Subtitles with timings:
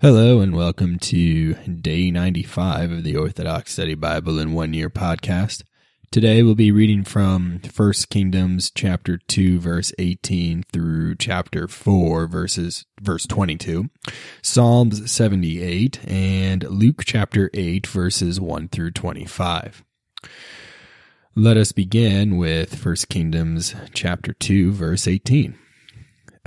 [0.00, 5.64] Hello and welcome to day 95 of the Orthodox Study Bible in One Year podcast.
[6.12, 12.86] Today we'll be reading from 1 Kingdoms chapter 2 verse 18 through chapter 4 verses
[13.00, 13.90] verse 22,
[14.40, 19.82] Psalms 78 and Luke chapter 8 verses 1 through 25.
[21.34, 25.58] Let us begin with 1 Kingdoms chapter 2 verse 18.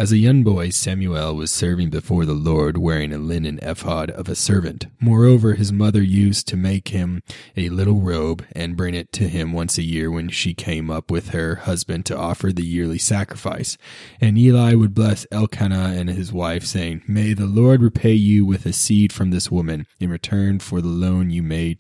[0.01, 4.27] As a young boy, Samuel was serving before the Lord wearing a linen ephod of
[4.27, 4.87] a servant.
[4.99, 7.21] Moreover, his mother used to make him
[7.55, 11.11] a little robe and bring it to him once a year when she came up
[11.11, 13.77] with her husband to offer the yearly sacrifice.
[14.19, 18.65] And Eli would bless Elkanah and his wife, saying, May the Lord repay you with
[18.65, 21.79] a seed from this woman in return for the loan you made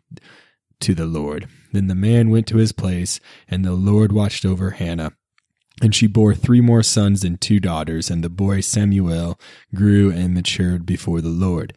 [0.81, 1.47] to the Lord.
[1.71, 5.13] Then the man went to his place, and the Lord watched over Hannah
[5.81, 9.39] and she bore three more sons and two daughters, and the boy Samuel
[9.73, 11.73] grew and matured before the Lord.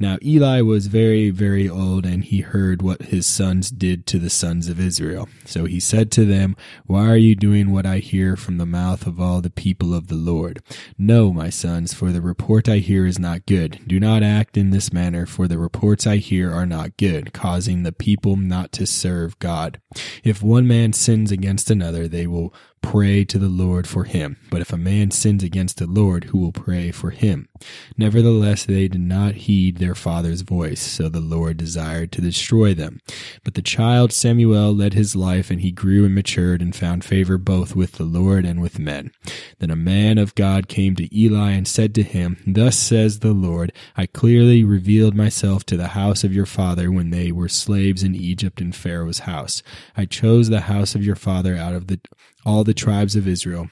[0.00, 4.30] Now Eli was very, very old, and he heard what his sons did to the
[4.30, 5.28] sons of Israel.
[5.44, 9.06] So he said to them, Why are you doing what I hear from the mouth
[9.06, 10.62] of all the people of the Lord?
[10.96, 13.80] No, my sons, for the report I hear is not good.
[13.86, 17.82] Do not act in this manner, for the reports I hear are not good, causing
[17.82, 19.82] the people not to serve God.
[20.24, 24.36] If one man sins against another, they will pray to the Lord for him.
[24.50, 27.48] But if a man sins against the Lord, who will pray for him?
[27.96, 33.00] Nevertheless, they did not heed their father's voice, so the Lord desired to destroy them.
[33.44, 37.38] But the child Samuel led his life, and he grew and matured and found favor
[37.38, 39.10] both with the Lord and with men.
[39.58, 43.32] Then a man of God came to Eli and said to him, Thus says the
[43.32, 48.02] Lord, I clearly revealed myself to the house of your father when they were slaves
[48.02, 49.62] in Egypt in Pharaoh's house.
[49.96, 52.00] I chose the house of your father out of the
[52.44, 53.70] all the tribes of Israel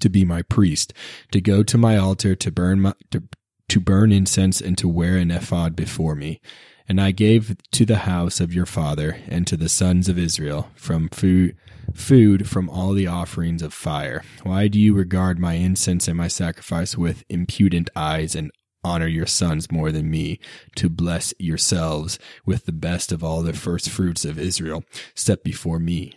[0.00, 0.92] to be my priest,
[1.32, 3.22] to go to my altar, to burn my, to,
[3.68, 6.40] to burn incense and to wear an ephod before me.
[6.88, 10.70] And I gave to the house of your father and to the sons of Israel
[10.74, 11.54] from food,
[11.94, 14.22] food from all the offerings of fire.
[14.42, 18.50] Why do you regard my incense and my sacrifice with impudent eyes and
[18.82, 20.38] honor your sons more than me,
[20.76, 24.82] to bless yourselves with the best of all the first fruits of Israel
[25.14, 26.14] set before me?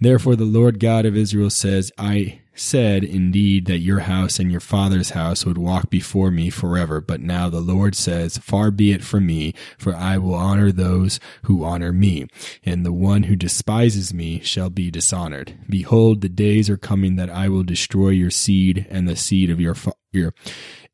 [0.00, 4.60] Therefore, the Lord God of Israel says, I said indeed that your house and your
[4.60, 7.00] father's house would walk before me forever.
[7.00, 11.20] But now the Lord says, Far be it from me, for I will honor those
[11.42, 12.26] who honor me,
[12.64, 15.58] and the one who despises me shall be dishonored.
[15.68, 19.60] Behold, the days are coming that I will destroy your seed and the seed of
[19.60, 20.34] your, fa- your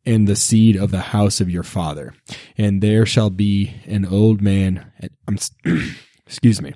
[0.06, 2.14] and the seed of the house of your father.
[2.56, 4.90] And there shall be an old man,
[6.26, 6.74] excuse me,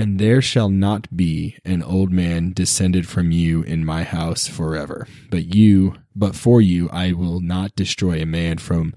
[0.00, 5.06] and there shall not be an old man descended from you in my house forever.
[5.30, 8.94] But you, but for you, I will not destroy a man from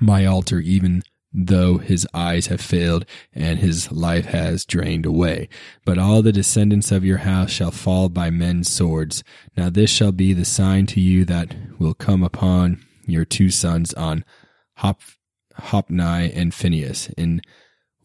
[0.00, 3.04] my altar, even though his eyes have failed
[3.34, 5.48] and his life has drained away.
[5.84, 9.22] But all the descendants of your house shall fall by men's swords.
[9.58, 13.92] Now this shall be the sign to you that will come upon your two sons
[13.92, 14.24] on
[14.76, 15.02] Hop,
[15.54, 17.42] Hophni and Phinehas in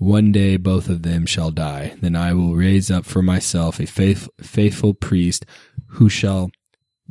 [0.04, 1.96] one day both of them shall die.
[2.02, 5.46] Then I will raise up for myself a faith, faithful priest
[5.88, 6.52] who shall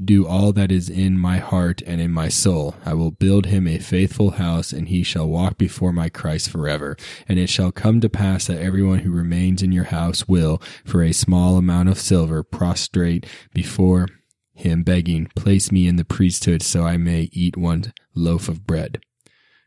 [0.02, 2.74] do all that is in my heart and in my soul.
[2.84, 6.96] I will build him a faithful house, and he shall walk before my Christ forever.
[7.28, 11.02] And it shall come to pass that everyone who remains in your house will, for
[11.02, 14.08] a small amount of silver, prostrate before
[14.54, 19.00] him, begging, Place me in the priesthood, so I may eat one loaf of bread.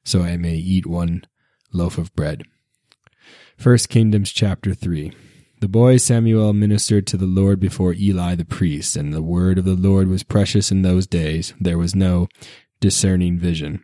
[0.03, 1.25] So I may eat one
[1.71, 2.43] loaf of bread.
[3.57, 5.11] First Kingdoms chapter 3.
[5.59, 9.65] The boy Samuel ministered to the Lord before Eli the priest, and the word of
[9.65, 11.53] the Lord was precious in those days.
[11.59, 12.27] There was no
[12.79, 13.83] discerning vision.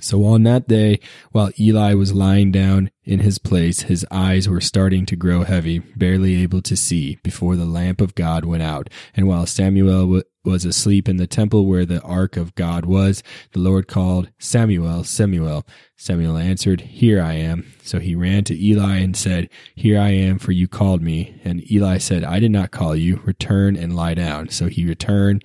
[0.00, 0.98] So on that day,
[1.30, 5.78] while Eli was lying down in his place, his eyes were starting to grow heavy,
[5.78, 8.90] barely able to see, before the lamp of God went out.
[9.16, 13.22] And while Samuel was asleep in the temple where the ark of God was,
[13.52, 15.66] the Lord called, Samuel, Samuel.
[15.96, 17.72] Samuel answered, Here I am.
[17.82, 21.40] So he ran to Eli and said, Here I am, for you called me.
[21.44, 23.20] And Eli said, I did not call you.
[23.24, 24.50] Return and lie down.
[24.50, 25.44] So he returned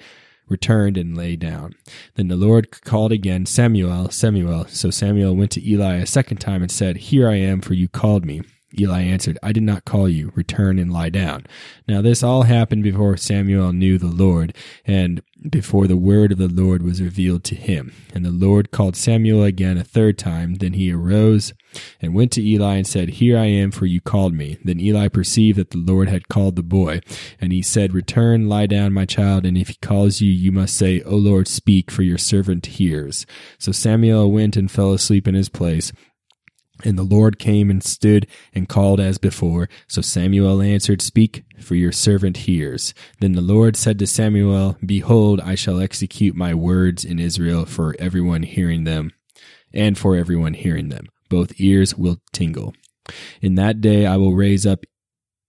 [0.49, 1.75] returned and lay down.
[2.15, 4.65] Then the Lord called again, Samuel, Samuel.
[4.67, 7.87] So Samuel went to Eli a second time and said, Here I am, for you
[7.87, 8.41] called me.
[8.77, 10.31] Eli answered, I did not call you.
[10.35, 11.45] Return and lie down.
[11.87, 14.55] Now this all happened before Samuel knew the Lord,
[14.85, 17.93] and before the word of the Lord was revealed to him.
[18.13, 20.55] And the Lord called Samuel again a third time.
[20.55, 21.53] Then he arose
[22.01, 24.57] and went to Eli and said, Here I am, for you called me.
[24.63, 27.01] Then Eli perceived that the Lord had called the boy.
[27.39, 30.75] And he said, Return, lie down, my child, and if he calls you, you must
[30.75, 33.25] say, O Lord, speak, for your servant hears.
[33.57, 35.91] So Samuel went and fell asleep in his place.
[36.83, 39.69] And the Lord came and stood and called as before.
[39.87, 42.93] So Samuel answered, Speak, for your servant hears.
[43.19, 47.95] Then the Lord said to Samuel, Behold, I shall execute my words in Israel for
[47.99, 49.11] everyone hearing them,
[49.73, 51.07] and for everyone hearing them.
[51.29, 52.73] Both ears will tingle.
[53.41, 54.85] In that day I will raise up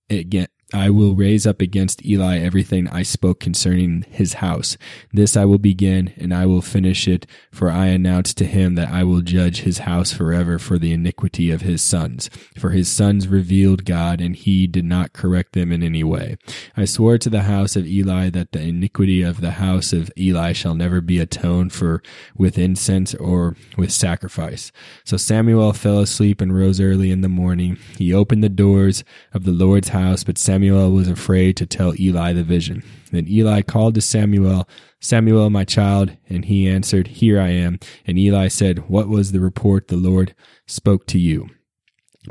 [0.09, 4.77] again I will raise up against Eli everything I spoke concerning his house.
[5.13, 8.91] This I will begin, and I will finish it, for I announced to him that
[8.91, 12.31] I will judge his house forever for the iniquity of his sons.
[12.57, 16.37] For his sons revealed God, and he did not correct them in any way.
[16.77, 20.53] I swore to the house of Eli that the iniquity of the house of Eli
[20.53, 22.03] shall never be atoned for
[22.37, 24.71] with incense or with sacrifice.
[25.05, 27.79] So Samuel fell asleep and rose early in the morning.
[27.99, 29.03] He opened the doors
[29.33, 32.85] of the Lord's house, but Samuel Samuel was afraid to tell Eli the vision.
[33.11, 34.69] Then Eli called to Samuel,
[35.01, 37.81] Samuel, my child, and he answered, Here I am.
[38.07, 40.35] And Eli said, What was the report the Lord
[40.67, 41.49] spoke to you?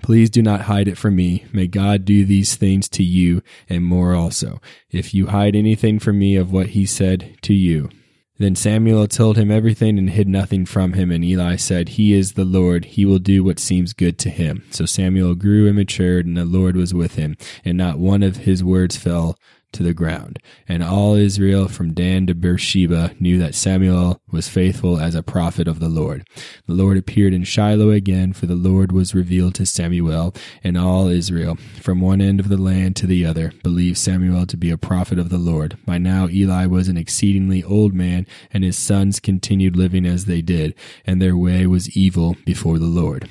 [0.03, 1.45] Please do not hide it from me.
[1.51, 4.61] May God do these things to you and more also,
[4.91, 7.89] if you hide anything from me of what he said to you.
[8.39, 11.11] Then Samuel told him everything and hid nothing from him.
[11.11, 12.85] And Eli said, He is the Lord.
[12.85, 14.63] He will do what seems good to him.
[14.71, 18.37] So Samuel grew and matured, and the Lord was with him, and not one of
[18.37, 19.37] his words fell
[19.71, 20.39] to the ground.
[20.67, 25.67] And all Israel from Dan to Beersheba knew that Samuel was faithful as a prophet
[25.67, 26.27] of the Lord.
[26.65, 30.33] The Lord appeared in Shiloh again, for the Lord was revealed to Samuel,
[30.63, 34.57] and all Israel, from one end of the land to the other, believed Samuel to
[34.57, 35.77] be a prophet of the Lord.
[35.85, 40.41] By now Eli was an exceedingly old man, and his sons continued living as they
[40.41, 40.73] did,
[41.05, 43.29] and their way was evil before the Lord.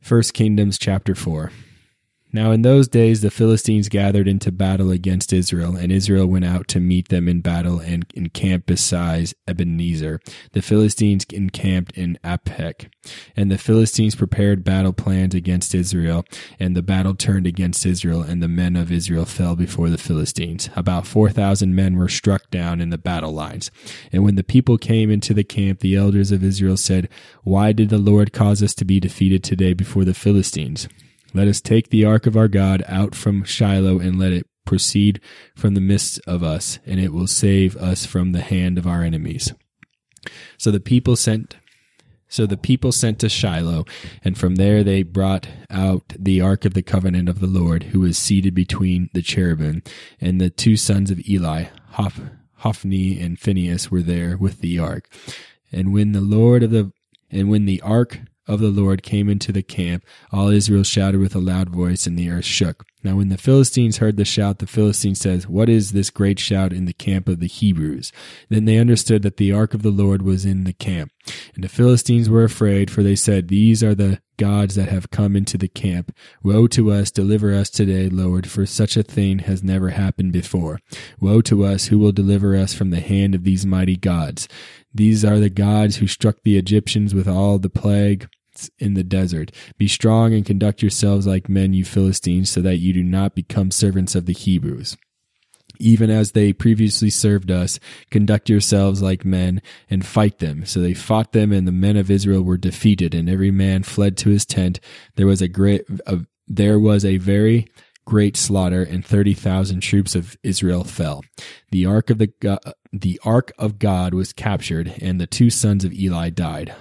[0.00, 1.52] First Kingdoms chapter 4.
[2.32, 6.68] Now in those days the Philistines gathered into battle against Israel, and Israel went out
[6.68, 10.20] to meet them in battle and encamped beside Ebenezer.
[10.52, 12.88] The Philistines encamped in Aphek.
[13.36, 16.24] And the Philistines prepared battle plans against Israel,
[16.60, 20.70] and the battle turned against Israel, and the men of Israel fell before the Philistines.
[20.76, 23.70] About four thousand men were struck down in the battle lines.
[24.12, 27.08] And when the people came into the camp, the elders of Israel said,
[27.42, 30.88] Why did the Lord cause us to be defeated today before the Philistines?
[31.32, 35.20] Let us take the ark of our God out from Shiloh and let it proceed
[35.56, 39.02] from the midst of us, and it will save us from the hand of our
[39.02, 39.52] enemies.
[40.58, 41.56] So the people sent
[42.30, 43.86] so the people sent to Shiloh,
[44.22, 47.98] and from there they brought out the ark of the covenant of the Lord, who
[47.98, 49.82] was seated between the cherubim,
[50.20, 51.64] and the two sons of Eli,
[52.58, 55.12] Hophni and Phinehas, were there with the ark.
[55.72, 56.92] And when the Lord of the
[57.32, 61.34] and when the ark of the Lord came into the camp, all Israel shouted with
[61.34, 62.84] a loud voice, and the earth shook.
[63.02, 66.72] Now, when the Philistines heard the shout, the Philistine says, What is this great shout
[66.72, 68.12] in the camp of the Hebrews?
[68.50, 71.10] Then they understood that the ark of the Lord was in the camp.
[71.54, 75.34] And the Philistines were afraid, for they said, These are the gods that have come
[75.34, 76.14] into the camp.
[76.42, 80.80] Woe to us, deliver us today, Lord, for such a thing has never happened before.
[81.20, 84.46] Woe to us, who will deliver us from the hand of these mighty gods?
[84.92, 88.28] These are the gods who struck the Egyptians with all the plague
[88.78, 89.52] in the desert.
[89.78, 93.70] Be strong and conduct yourselves like men, you Philistines, so that you do not become
[93.70, 94.96] servants of the Hebrews.
[95.78, 97.80] Even as they previously served us,
[98.10, 100.66] conduct yourselves like men and fight them.
[100.66, 104.18] So they fought them, and the men of Israel were defeated, and every man fled
[104.18, 104.78] to his tent.
[105.16, 107.66] There was a great, a, there was a very
[108.04, 111.22] great slaughter, and thirty thousand troops of Israel fell.
[111.70, 112.30] The ark of the
[112.92, 116.74] the ark of God was captured, and the two sons of Eli died.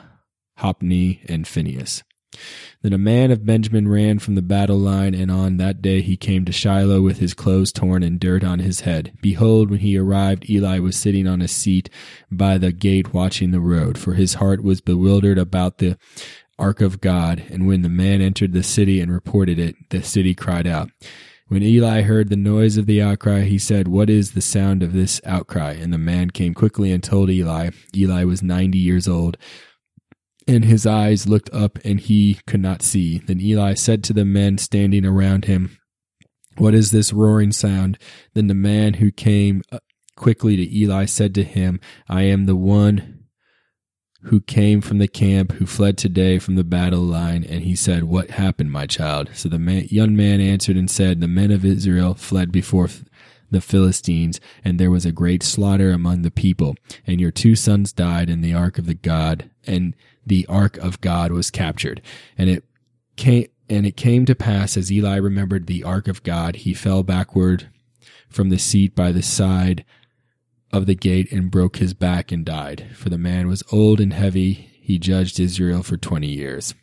[0.59, 2.03] Hophni, and Phinehas.
[2.81, 6.15] Then a man of Benjamin ran from the battle line, and on that day he
[6.15, 9.11] came to Shiloh with his clothes torn and dirt on his head.
[9.21, 11.89] Behold, when he arrived, Eli was sitting on a seat
[12.31, 15.97] by the gate watching the road, for his heart was bewildered about the
[16.57, 17.43] ark of God.
[17.49, 20.89] And when the man entered the city and reported it, the city cried out.
[21.47, 24.93] When Eli heard the noise of the outcry, he said, What is the sound of
[24.93, 25.73] this outcry?
[25.73, 27.71] And the man came quickly and told Eli.
[27.95, 29.35] Eli was ninety years old
[30.49, 33.19] and his eyes looked up and he could not see.
[33.19, 35.77] Then Eli said to the men standing around him,
[36.57, 37.99] What is this roaring sound?
[38.33, 39.79] Then the man who came uh,
[40.15, 43.25] quickly to Eli said to him, I am the one
[44.23, 47.45] who came from the camp, who fled today from the battle line.
[47.45, 49.29] And he said, What happened, my child?
[49.33, 52.89] So the man, young man answered and said, The men of Israel fled before
[53.51, 56.75] the Philistines, and there was a great slaughter among the people.
[57.05, 61.01] And your two sons died, and the ark of the God, and the ark of
[61.01, 62.01] God was captured.
[62.37, 62.63] And it
[63.15, 67.03] came, and it came to pass as Eli remembered the ark of God, he fell
[67.03, 67.69] backward
[68.29, 69.85] from the seat by the side
[70.71, 72.87] of the gate and broke his back and died.
[72.95, 74.53] For the man was old and heavy.
[74.81, 76.73] He judged Israel for 20 years.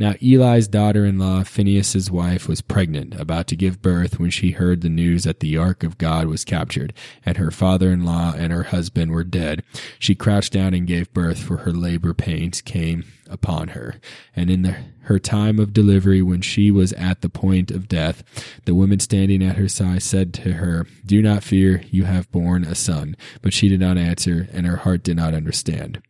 [0.00, 4.88] Now Eli's daughter-in-law, Phinehas's wife, was pregnant, about to give birth when she heard the
[4.88, 6.94] news that the ark of God was captured,
[7.26, 9.62] and her father-in-law and her husband were dead.
[9.98, 13.96] She crouched down and gave birth, for her labor pains came upon her.
[14.34, 18.22] And in the, her time of delivery, when she was at the point of death,
[18.64, 22.64] the woman standing at her side said to her, Do not fear, you have borne
[22.64, 23.16] a son.
[23.42, 26.02] But she did not answer, and her heart did not understand.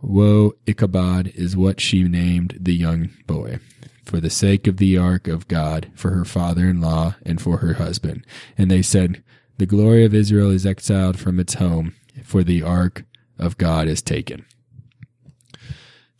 [0.00, 3.58] Woe Ichabod is what she named the young boy
[4.06, 7.58] for the sake of the ark of God, for her father in law, and for
[7.58, 8.24] her husband.
[8.56, 9.22] And they said,
[9.58, 13.04] The glory of Israel is exiled from its home, for the ark
[13.38, 14.46] of God is taken.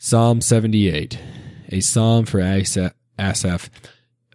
[0.09, 1.19] Psalm 78,
[1.67, 3.69] a psalm for Asaph.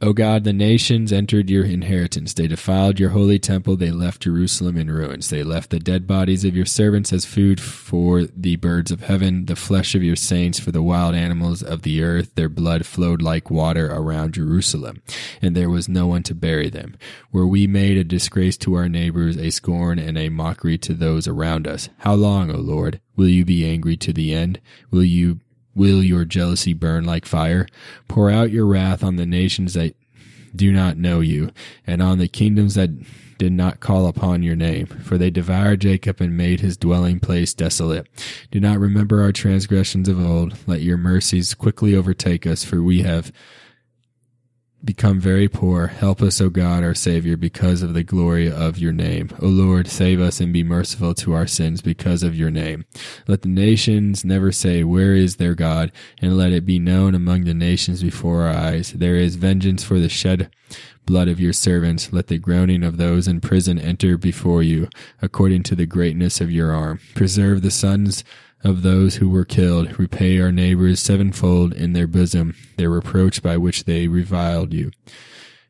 [0.02, 2.35] O God, the nations entered your inheritance.
[2.35, 3.76] They defiled your holy temple.
[3.76, 5.31] They left Jerusalem in ruins.
[5.31, 9.47] They left the dead bodies of your servants as food for the birds of heaven,
[9.47, 12.35] the flesh of your saints for the wild animals of the earth.
[12.35, 15.00] Their blood flowed like water around Jerusalem,
[15.41, 16.99] and there was no one to bury them.
[17.33, 21.26] Were we made a disgrace to our neighbors, a scorn and a mockery to those
[21.26, 21.88] around us?
[22.00, 23.00] How long, O Lord?
[23.17, 24.61] Will you be angry to the end?
[24.91, 25.41] Will you
[25.75, 27.67] Will your jealousy burn like fire?
[28.09, 29.95] Pour out your wrath on the nations that
[30.55, 31.50] do not know you,
[31.87, 32.91] and on the kingdoms that
[33.38, 34.87] did not call upon your name.
[34.87, 38.07] For they devoured Jacob and made his dwelling place desolate.
[38.50, 40.57] Do not remember our transgressions of old.
[40.67, 43.33] Let your mercies quickly overtake us, for we have
[44.85, 45.87] become very poor.
[45.87, 49.31] Help us, O God, our Savior, because of the glory of your name.
[49.41, 52.85] O Lord, save us and be merciful to our sins because of your name.
[53.29, 55.93] Let the nations never say, Where is their God?
[56.21, 58.93] And let it be known among the nations before our eyes.
[58.93, 60.51] There is vengeance for the shed
[61.07, 62.12] blood of your servants.
[62.12, 64.89] Let the groaning of those in prison enter before you,
[65.21, 67.01] according to the greatness of your arm.
[67.15, 68.25] Preserve the sons
[68.64, 69.99] of those who were killed.
[69.99, 74.90] Repay our neighbors sevenfold in their bosom their reproach by which they reviled you.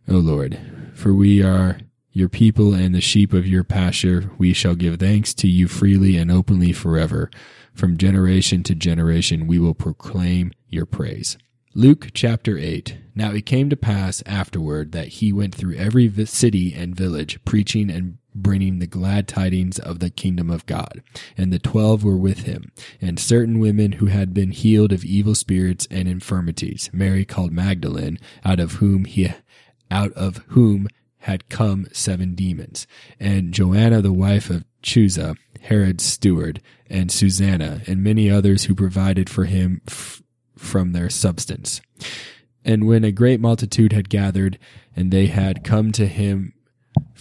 [0.08, 0.58] O Lord,
[0.94, 1.78] for we are
[2.12, 4.30] your people and the sheep of your pasture.
[4.36, 7.30] We shall give thanks to you freely and openly forever.
[7.74, 11.38] From generation to generation, we will proclaim your praise.
[11.74, 12.98] Luke chapter 8.
[13.14, 17.90] Now it came to pass afterward that he went through every city and village, preaching
[17.90, 21.02] and bringing the glad tidings of the kingdom of God.
[21.36, 25.34] And the twelve were with him, and certain women who had been healed of evil
[25.34, 29.32] spirits and infirmities, Mary called Magdalene, out of whom he,
[29.90, 32.86] out of whom had come seven demons,
[33.20, 36.60] and Joanna the wife of Chuza, Herod's steward,
[36.90, 40.22] and Susanna, and many others who provided for him f-
[40.56, 41.80] from their substance.
[42.64, 44.58] And when a great multitude had gathered,
[44.96, 46.54] and they had come to him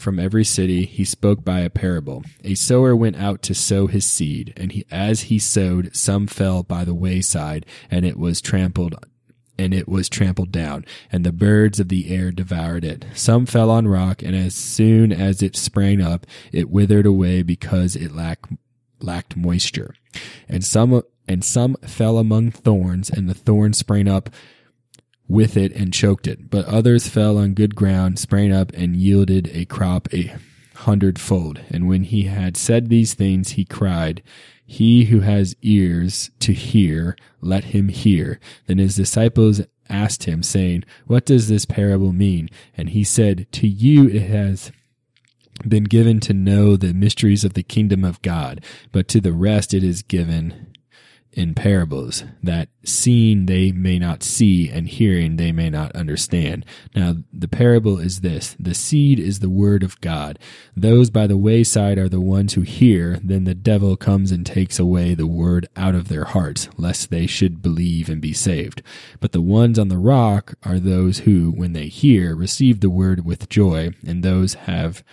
[0.02, 2.24] from every city, he spoke by a parable.
[2.44, 6.64] A sower went out to sow his seed, and he, as he sowed, some fell
[6.64, 8.96] by the wayside, and it was trampled
[9.58, 13.06] and it was trampled down, and the birds of the air devoured it.
[13.14, 17.96] Some fell on rock, and as soon as it sprang up, it withered away because
[17.96, 18.52] it lacked
[19.00, 19.94] lacked moisture.
[20.50, 24.32] And some and some fell among thorns, and the thorns sprang up
[25.32, 26.50] with it and choked it.
[26.50, 30.36] But others fell on good ground, sprang up, and yielded a crop a
[30.76, 31.62] hundredfold.
[31.70, 34.22] And when he had said these things, he cried,
[34.66, 38.40] He who has ears to hear, let him hear.
[38.68, 42.50] Then his disciples asked him, saying, What does this parable mean?
[42.76, 44.72] And he said, To you it has
[45.68, 49.74] been given to know the mysteries of the kingdom of God, but to the rest
[49.74, 50.71] it is given
[51.34, 56.66] in parables that seeing they may not see and hearing they may not understand.
[56.96, 60.38] Now, the parable is this the seed is the word of God.
[60.76, 64.80] Those by the wayside are the ones who hear, then the devil comes and takes
[64.80, 68.82] away the word out of their hearts, lest they should believe and be saved.
[69.20, 73.26] But the ones on the rock are those who, when they hear, receive the word
[73.26, 75.04] with joy, and those have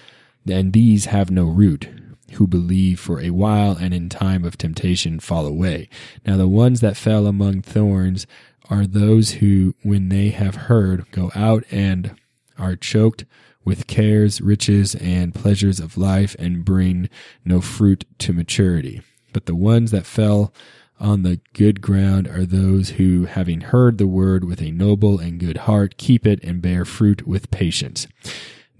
[0.50, 1.88] and these have no root
[2.32, 5.88] who believe for a while and in time of temptation fall away.
[6.26, 8.26] Now the ones that fell among thorns
[8.70, 12.14] are those who, when they have heard, go out and
[12.58, 13.24] are choked
[13.64, 17.08] with cares, riches, and pleasures of life and bring
[17.44, 19.02] no fruit to maturity.
[19.32, 20.52] But the ones that fell
[21.00, 25.38] on the good ground are those who, having heard the word with a noble and
[25.38, 28.06] good heart, keep it and bear fruit with patience.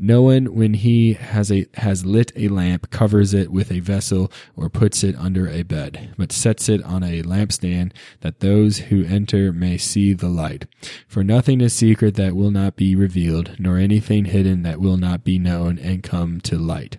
[0.00, 4.31] No one, when he has a has lit a lamp, covers it with a vessel
[4.55, 7.90] or puts it under a bed, but sets it on a lampstand,
[8.21, 10.67] that those who enter may see the light.
[11.09, 15.25] For nothing is secret that will not be revealed, nor anything hidden that will not
[15.25, 16.99] be known and come to light.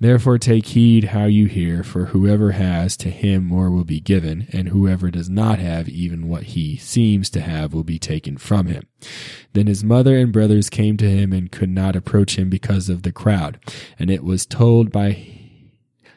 [0.00, 4.46] Therefore take heed how you hear, for whoever has, to him more will be given,
[4.52, 8.68] and whoever does not have even what he seems to have will be taken from
[8.68, 8.86] him.
[9.52, 13.12] Then his mother and brothers came to him and could not approach because of the
[13.12, 13.58] crowd,
[13.98, 15.38] and it was told by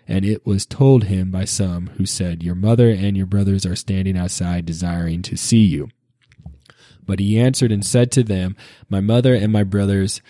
[0.07, 3.77] and it was told him by some who said, Your mother and your brothers are
[3.77, 5.89] standing outside desiring to see you.
[7.05, 8.57] But he answered and said to them,
[8.89, 10.21] My mother and my brothers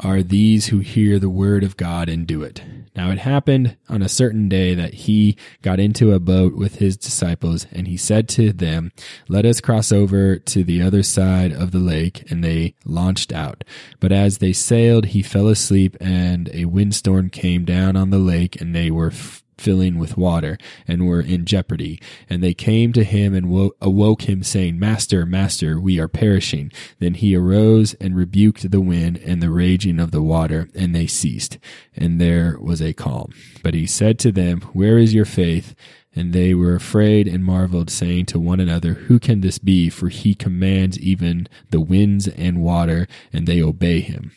[0.00, 2.62] are these who hear the word of God and do it.
[2.94, 6.96] Now it happened on a certain day that he got into a boat with his
[6.96, 8.92] disciples, and he said to them,
[9.28, 12.30] Let us cross over to the other side of the lake.
[12.30, 13.64] And they launched out.
[14.00, 18.60] But as they sailed, he fell asleep, and a windstorm came down on the lake,
[18.60, 22.00] and they were f- filling with water and were in jeopardy.
[22.28, 26.72] And they came to him and wo- awoke him, saying, Master, Master, we are perishing.
[26.98, 31.06] Then he arose and rebuked the wind and the raging of the water, and they
[31.06, 31.58] ceased.
[31.96, 33.32] And there was a calm.
[33.62, 35.74] But he said to them, Where is your faith?
[36.14, 39.88] And they were afraid and marveled, saying to one another, Who can this be?
[39.88, 44.32] For he commands even the winds and water, and they obey him.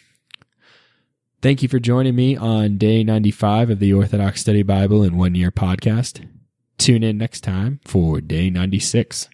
[1.41, 5.33] Thank you for joining me on day 95 of the Orthodox Study Bible in One
[5.33, 6.23] Year podcast.
[6.77, 9.27] Tune in next time for day 96.